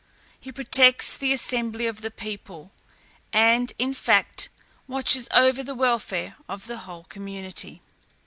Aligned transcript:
He 0.39 0.51
protects 0.51 1.15
the 1.15 1.31
assembly 1.31 1.85
of 1.85 2.01
the 2.01 2.09
people, 2.09 2.71
and, 3.31 3.71
in 3.77 3.93
fact, 3.93 4.49
watches 4.87 5.27
over 5.31 5.61
the 5.61 5.75
welfare 5.75 6.37
of 6.49 6.65
the 6.65 6.77
whole 6.77 7.03
community. 7.03 7.83